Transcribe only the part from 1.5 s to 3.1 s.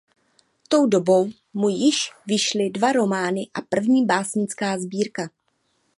mu již vyšly dva